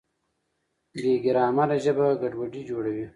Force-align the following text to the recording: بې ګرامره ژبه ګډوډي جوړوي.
بې 0.93 1.11
ګرامره 1.23 1.77
ژبه 1.83 2.07
ګډوډي 2.21 2.61
جوړوي. 2.69 3.05